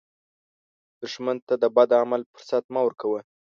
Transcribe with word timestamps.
دښمن 1.01 1.37
ته 1.47 1.53
د 1.63 1.65
بد 1.75 1.89
عمل 2.01 2.21
فرصت 2.31 2.63
مه 2.73 2.79
ورکوه 2.85 3.19